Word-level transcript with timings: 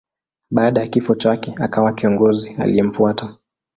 Baada 0.51 0.81
ya 0.81 0.87
kifo 0.87 1.15
chake 1.15 1.53
akawa 1.57 1.93
kiongozi 1.93 2.55
aliyemfuata. 2.59 3.35